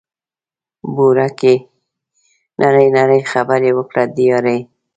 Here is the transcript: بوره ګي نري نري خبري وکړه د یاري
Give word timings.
بوره 0.95 1.27
ګي 1.39 1.55
نري 2.61 2.85
نري 2.95 3.19
خبري 3.31 3.71
وکړه 3.77 4.03
د 4.15 4.17
یاري 4.29 4.57